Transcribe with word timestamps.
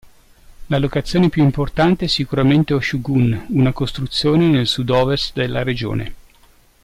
La 0.69 0.79
locazione 0.79 1.29
più 1.29 1.43
importante 1.43 2.05
è 2.05 2.07
sicuramente 2.07 2.73
Oshu'gun, 2.73 3.45
una 3.49 3.71
costruzione 3.71 4.47
nel 4.47 4.65
sudovest 4.65 5.35
della 5.35 5.61
regione. 5.61 6.15